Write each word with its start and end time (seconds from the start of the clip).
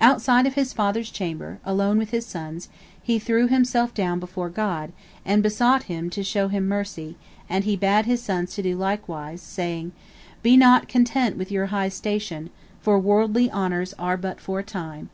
Outside 0.00 0.48
of 0.48 0.54
his 0.54 0.72
father's 0.72 1.12
chamber, 1.12 1.60
alone 1.64 1.96
with 1.96 2.10
his 2.10 2.26
sons, 2.26 2.68
he 3.00 3.20
threw 3.20 3.46
himself 3.46 3.94
down 3.94 4.18
before 4.18 4.50
God 4.50 4.90
and 5.24 5.44
besought 5.44 5.84
Him 5.84 6.10
to 6.10 6.24
show 6.24 6.48
him 6.48 6.66
mercy, 6.66 7.14
and 7.48 7.62
he 7.62 7.76
bade 7.76 8.04
his 8.04 8.20
sons 8.20 8.52
do 8.56 8.76
likewise, 8.76 9.40
saying, 9.40 9.92
"Be 10.42 10.56
not 10.56 10.88
content 10.88 11.36
with 11.36 11.52
your 11.52 11.66
high 11.66 11.88
station, 11.88 12.50
for 12.80 12.98
worldly 12.98 13.48
honors 13.48 13.94
are 13.96 14.16
but 14.16 14.40
for 14.40 14.58
a 14.58 14.64
time. 14.64 15.08